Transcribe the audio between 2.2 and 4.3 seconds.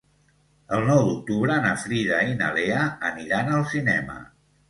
i na Lea aniran al cinema.